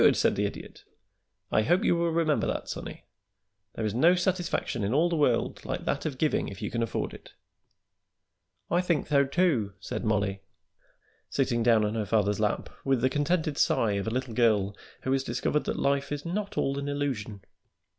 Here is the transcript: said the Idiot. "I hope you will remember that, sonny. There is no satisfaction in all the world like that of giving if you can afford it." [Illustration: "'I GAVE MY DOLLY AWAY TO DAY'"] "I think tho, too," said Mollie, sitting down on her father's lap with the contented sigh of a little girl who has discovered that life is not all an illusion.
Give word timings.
said 0.13 0.35
the 0.35 0.47
Idiot. 0.47 0.83
"I 1.51 1.61
hope 1.61 1.83
you 1.83 1.95
will 1.95 2.09
remember 2.09 2.47
that, 2.47 2.67
sonny. 2.67 3.05
There 3.75 3.85
is 3.85 3.93
no 3.93 4.15
satisfaction 4.15 4.83
in 4.83 4.95
all 4.95 5.09
the 5.09 5.15
world 5.15 5.63
like 5.63 5.85
that 5.85 6.07
of 6.07 6.17
giving 6.17 6.47
if 6.47 6.59
you 6.59 6.71
can 6.71 6.81
afford 6.81 7.13
it." 7.13 7.33
[Illustration: 8.71 8.71
"'I 8.71 8.81
GAVE 8.81 8.81
MY 8.81 8.81
DOLLY 8.81 8.81
AWAY 8.81 8.81
TO 8.81 8.81
DAY'"] 8.81 8.81
"I 8.81 8.87
think 8.87 9.07
tho, 9.07 9.25
too," 9.29 9.73
said 9.79 10.03
Mollie, 10.03 10.41
sitting 11.29 11.61
down 11.61 11.85
on 11.85 11.93
her 11.93 12.05
father's 12.07 12.39
lap 12.39 12.69
with 12.83 13.01
the 13.01 13.11
contented 13.11 13.59
sigh 13.59 13.91
of 13.91 14.07
a 14.07 14.11
little 14.11 14.33
girl 14.33 14.75
who 15.03 15.11
has 15.11 15.23
discovered 15.23 15.65
that 15.65 15.77
life 15.77 16.11
is 16.11 16.25
not 16.25 16.57
all 16.57 16.79
an 16.79 16.89
illusion. 16.89 17.41